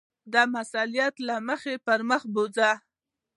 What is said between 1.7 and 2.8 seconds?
پر مخ بوځي.